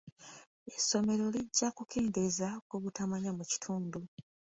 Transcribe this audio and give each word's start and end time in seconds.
Essomero 0.77 1.23
lijja 1.33 1.67
kukendeeza 1.77 2.47
ku 2.67 2.75
butamanya 2.83 3.31
mu 3.37 3.43
kitundu. 3.51 3.99